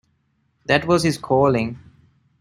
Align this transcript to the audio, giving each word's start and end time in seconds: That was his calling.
That 0.65 0.87
was 0.87 1.03
his 1.03 1.19
calling. 1.19 1.77